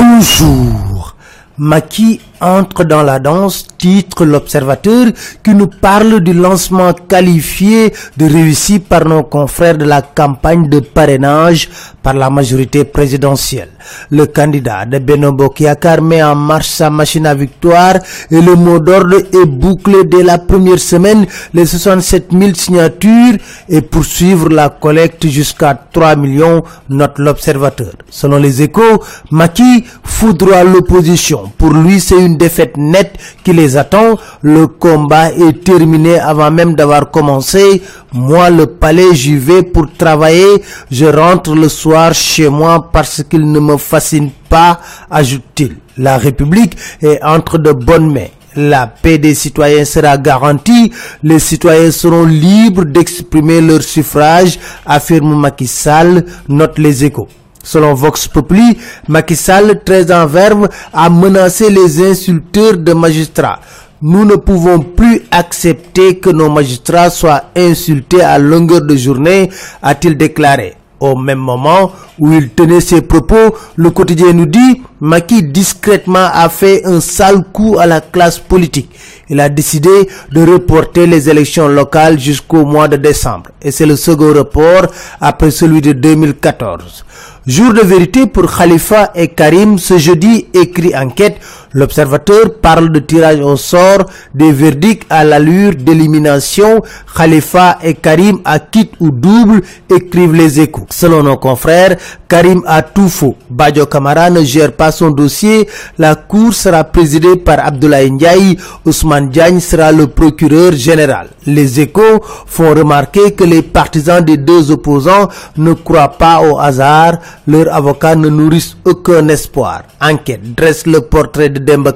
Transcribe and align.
Bonjour. 0.00 1.16
Maki 1.56 2.20
entre 2.40 2.84
dans 2.84 3.02
la 3.02 3.18
danse, 3.18 3.66
titre 3.78 4.24
l'observateur 4.24 5.06
qui 5.42 5.54
nous 5.54 5.68
parle 5.68 6.20
du 6.20 6.34
lancement 6.34 6.92
qualifié 6.92 7.92
de 8.16 8.26
réussi 8.26 8.80
par 8.80 9.04
nos 9.06 9.22
confrères 9.22 9.78
de 9.78 9.84
la 9.84 10.02
campagne 10.02 10.68
de 10.68 10.80
parrainage 10.80 11.68
par 12.02 12.14
la 12.14 12.28
majorité 12.30 12.84
présidentielle. 12.84 13.70
Le 14.10 14.26
candidat 14.26 14.84
de 14.84 14.98
Benobo 14.98 15.48
Kiakar 15.50 16.02
met 16.02 16.22
en 16.22 16.34
marche 16.34 16.68
sa 16.68 16.90
machine 16.90 17.26
à 17.26 17.34
victoire 17.34 17.94
et 18.30 18.40
le 18.40 18.54
mot 18.54 18.78
d'ordre 18.78 19.16
est 19.32 19.46
bouclé 19.46 20.04
dès 20.04 20.22
la 20.22 20.38
première 20.38 20.78
semaine, 20.78 21.26
les 21.54 21.66
67 21.66 22.28
000 22.32 22.54
signatures 22.54 23.36
et 23.68 23.80
poursuivre 23.80 24.48
la 24.48 24.68
collecte 24.68 25.26
jusqu'à 25.28 25.74
3 25.92 26.16
millions, 26.16 26.62
note 26.88 27.18
l'observateur. 27.18 27.92
Selon 28.10 28.38
les 28.38 28.62
échos, 28.62 29.02
Maki 29.30 29.84
foudroie 30.02 30.64
l'opposition. 30.64 31.52
Pour 31.56 31.72
lui, 31.72 32.00
c'est 32.00 32.18
une 32.18 32.36
défaite 32.36 32.76
nette 32.76 33.16
qui 33.44 33.52
les 33.52 33.67
attend. 33.76 34.16
Le 34.42 34.66
combat 34.66 35.30
est 35.32 35.62
terminé 35.64 36.18
avant 36.18 36.50
même 36.50 36.74
d'avoir 36.74 37.10
commencé. 37.10 37.82
Moi, 38.12 38.50
le 38.50 38.66
palais, 38.66 39.14
j'y 39.14 39.36
vais 39.36 39.62
pour 39.62 39.86
travailler. 39.96 40.62
Je 40.90 41.06
rentre 41.06 41.54
le 41.54 41.68
soir 41.68 42.14
chez 42.14 42.48
moi 42.48 42.88
parce 42.92 43.22
qu'il 43.28 43.50
ne 43.50 43.60
me 43.60 43.76
fascine 43.76 44.30
pas, 44.48 44.80
ajoute-t-il. 45.10 45.76
La 45.96 46.16
République 46.16 46.76
est 47.02 47.22
entre 47.22 47.58
de 47.58 47.72
bonnes 47.72 48.12
mains. 48.12 48.32
La 48.56 48.86
paix 48.86 49.18
des 49.18 49.34
citoyens 49.34 49.84
sera 49.84 50.16
garantie. 50.16 50.92
Les 51.22 51.38
citoyens 51.38 51.90
seront 51.92 52.24
libres 52.24 52.84
d'exprimer 52.84 53.60
leur 53.60 53.82
suffrage, 53.82 54.58
affirme 54.86 55.38
Macky 55.38 55.66
Sall, 55.66 56.24
note 56.48 56.78
les 56.78 57.04
échos. 57.04 57.28
Selon 57.62 57.94
Vox 57.94 58.28
Populi, 58.28 58.78
Macky 59.08 59.36
Sall, 59.36 59.80
très 59.84 60.10
en 60.12 60.26
verve, 60.26 60.68
a 60.92 61.10
menacé 61.10 61.70
les 61.70 62.02
insulteurs 62.02 62.76
de 62.76 62.92
magistrats. 62.92 63.60
Nous 64.00 64.24
ne 64.24 64.36
pouvons 64.36 64.78
plus 64.80 65.22
accepter 65.30 66.18
que 66.18 66.30
nos 66.30 66.48
magistrats 66.48 67.10
soient 67.10 67.44
insultés 67.56 68.22
à 68.22 68.38
longueur 68.38 68.82
de 68.82 68.94
journée, 68.96 69.50
a-t-il 69.82 70.16
déclaré. 70.16 70.76
Au 71.00 71.14
même 71.14 71.38
moment 71.38 71.92
où 72.18 72.32
il 72.32 72.50
tenait 72.50 72.80
ses 72.80 73.02
propos, 73.02 73.54
le 73.76 73.90
quotidien 73.90 74.32
nous 74.32 74.46
dit 74.46 74.82
Maki 75.00 75.44
discrètement 75.44 76.28
a 76.32 76.48
fait 76.48 76.84
un 76.84 77.00
sale 77.00 77.44
coup 77.52 77.76
à 77.78 77.86
la 77.86 78.00
classe 78.00 78.40
politique. 78.40 78.90
Il 79.28 79.38
a 79.38 79.48
décidé 79.48 80.08
de 80.32 80.42
reporter 80.44 81.06
les 81.06 81.28
élections 81.30 81.68
locales 81.68 82.18
jusqu'au 82.18 82.64
mois 82.64 82.88
de 82.88 82.96
décembre. 82.96 83.50
Et 83.62 83.70
c'est 83.70 83.86
le 83.86 83.94
second 83.94 84.32
report 84.34 84.86
après 85.20 85.52
celui 85.52 85.80
de 85.80 85.92
2014. 85.92 87.04
Jour 87.48 87.72
de 87.72 87.80
vérité 87.80 88.26
pour 88.26 88.54
Khalifa 88.54 89.10
et 89.14 89.28
Karim 89.28 89.78
ce 89.78 89.96
jeudi, 89.96 90.48
écrit 90.52 90.94
enquête. 90.94 91.38
L'observateur 91.72 92.54
parle 92.62 92.90
de 92.92 92.98
tirage 92.98 93.40
au 93.40 93.56
sort 93.56 94.04
des 94.34 94.52
verdicts 94.52 95.04
à 95.08 95.24
l'allure 95.24 95.74
d'élimination. 95.74 96.82
Khalifa 97.16 97.78
et 97.82 97.94
Karim 97.94 98.40
à 98.44 98.58
quitte 98.58 98.92
ou 99.00 99.10
double, 99.10 99.62
écrivent 99.88 100.34
les 100.34 100.60
échos. 100.60 100.86
Selon 100.90 101.22
nos 101.22 101.36
confrères, 101.38 101.96
Karim 102.28 102.62
a 102.66 102.82
tout 102.82 103.08
faux. 103.08 103.34
Badio 103.48 103.86
Kamara 103.86 104.28
ne 104.28 104.42
gère 104.44 104.72
pas 104.72 104.92
son 104.92 105.10
dossier. 105.10 105.68
La 105.98 106.14
cour 106.16 106.52
sera 106.52 106.84
présidée 106.84 107.36
par 107.36 107.66
Abdoulaye 107.66 108.10
Ndiaye. 108.10 108.58
Ousmane 108.84 109.30
Diagne 109.30 109.60
sera 109.60 109.90
le 109.92 110.06
procureur 110.08 110.72
général. 110.72 111.28
Les 111.46 111.80
échos 111.80 112.22
font 112.46 112.74
remarquer 112.74 113.32
que 113.32 113.44
les 113.44 113.62
partisans 113.62 114.22
des 114.22 114.36
deux 114.36 114.70
opposants 114.70 115.28
ne 115.56 115.72
croient 115.72 116.16
pas 116.18 116.40
au 116.42 116.58
hasard. 116.58 117.18
Leurs 117.46 117.72
avocats 117.72 118.16
ne 118.16 118.28
nourrissent 118.28 118.76
aucun 118.84 119.28
espoir. 119.28 119.82
Enquête 120.00 120.54
dresse 120.54 120.86
le 120.86 121.00
portrait 121.00 121.48
de 121.48 121.58
Demba 121.58 121.92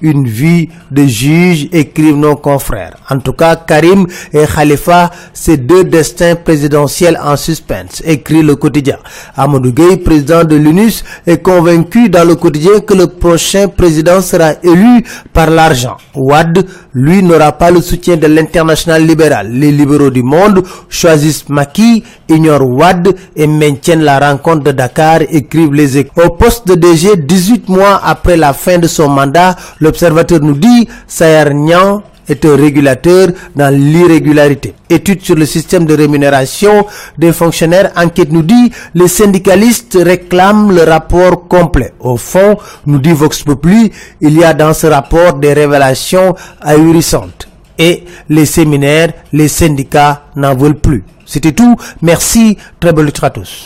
une 0.00 0.26
vie 0.26 0.68
de 0.90 1.04
juge, 1.06 1.68
écrivent 1.72 2.16
nos 2.16 2.36
confrères. 2.36 2.96
En 3.10 3.18
tout 3.18 3.32
cas, 3.32 3.56
Karim 3.56 4.06
et 4.32 4.44
Khalifa, 4.46 5.10
ces 5.32 5.56
deux 5.56 5.84
destins 5.84 6.34
présidentiels 6.36 7.18
en 7.22 7.36
suspense, 7.36 8.02
écrit 8.04 8.42
le 8.42 8.56
quotidien. 8.56 8.98
Amadou 9.36 9.72
Gueye, 9.72 9.96
président 9.96 10.44
de 10.44 10.56
l'UNUS, 10.56 11.02
est 11.26 11.42
convaincu 11.42 12.08
dans 12.08 12.26
le 12.26 12.36
quotidien 12.36 12.80
que 12.80 12.94
le 12.94 13.06
prochain 13.06 13.68
président 13.68 14.20
sera 14.20 14.52
élu 14.62 15.04
par 15.32 15.50
l'argent. 15.50 15.96
Ouad, 16.14 16.66
lui, 16.92 17.22
n'aura 17.22 17.52
pas 17.52 17.70
le 17.70 17.80
soutien 17.80 18.16
de 18.16 18.26
l'international 18.26 19.04
libéral. 19.06 19.50
Les 19.50 19.72
libéraux 19.72 20.10
du 20.10 20.22
monde 20.22 20.62
choisissent 20.88 21.48
Maki, 21.48 22.04
ignorent 22.28 22.66
Ouad 22.66 23.14
et 23.34 23.46
maintiennent 23.46 24.02
la 24.02 24.18
rencontre 24.18 24.45
de 24.54 24.70
Dakar, 24.70 25.22
écrivent 25.30 25.74
les 25.74 25.98
échos. 25.98 26.22
Au 26.24 26.30
poste 26.30 26.68
de 26.68 26.74
DG, 26.76 27.16
18 27.16 27.68
mois 27.68 28.00
après 28.04 28.36
la 28.36 28.52
fin 28.52 28.78
de 28.78 28.86
son 28.86 29.08
mandat, 29.08 29.56
l'observateur 29.80 30.40
nous 30.40 30.54
dit 30.54 30.88
Sayar 31.08 31.52
Nyan 31.52 32.02
est 32.28 32.44
un 32.44 32.56
régulateur 32.56 33.28
dans 33.54 33.72
l'irrégularité. 33.74 34.74
Étude 34.90 35.22
sur 35.22 35.34
le 35.36 35.46
système 35.46 35.84
de 35.86 35.94
rémunération 35.96 36.86
des 37.18 37.32
fonctionnaires, 37.32 37.92
enquête 37.96 38.32
nous 38.32 38.42
dit, 38.42 38.72
les 38.94 39.08
syndicalistes 39.08 39.98
réclament 40.00 40.72
le 40.72 40.82
rapport 40.82 41.46
complet. 41.48 41.92
Au 42.00 42.16
fond, 42.16 42.56
nous 42.86 42.98
dit 42.98 43.12
Vox 43.12 43.42
Populi, 43.42 43.92
il 44.20 44.36
y 44.38 44.44
a 44.44 44.54
dans 44.54 44.74
ce 44.74 44.86
rapport 44.86 45.34
des 45.34 45.52
révélations 45.52 46.34
ahurissantes. 46.60 47.48
Et 47.78 48.04
les 48.28 48.46
séminaires, 48.46 49.12
les 49.32 49.48
syndicats 49.48 50.22
n'en 50.34 50.54
veulent 50.54 50.78
plus. 50.78 51.04
C'était 51.26 51.52
tout. 51.52 51.76
Merci. 52.00 52.56
Très 52.80 52.92
bonne 52.92 53.06
lecture 53.06 53.24
à 53.24 53.30
tous. 53.30 53.64